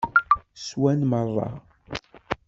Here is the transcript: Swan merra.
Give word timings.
Swan 0.65 0.99
merra. 1.11 1.47